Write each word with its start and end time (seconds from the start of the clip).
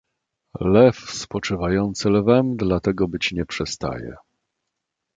"Lew 0.59 0.91
spoczywający 0.93 2.09
lwem 2.09 2.57
dla 2.57 2.79
tego 2.79 3.07
być 3.07 3.31
nie 3.31 3.45
przestaje." 3.45 4.15